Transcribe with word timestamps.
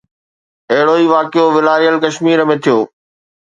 اهڙو 0.73 0.93
ئي 0.99 1.05
واقعو 1.13 1.47
والاريل 1.55 1.95
ڪشمير 2.03 2.39
۾ 2.53 2.55
ٿيو. 2.63 2.77